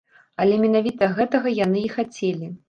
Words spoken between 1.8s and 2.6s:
і хацелі!